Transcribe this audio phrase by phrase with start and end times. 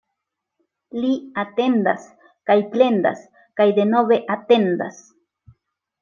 [1.01, 1.09] Li
[1.41, 2.07] atendas
[2.49, 3.21] kaj plendas
[3.61, 4.97] kaj denove atendas.